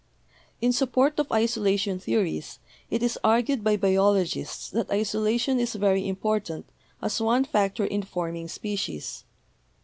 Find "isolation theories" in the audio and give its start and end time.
1.31-2.57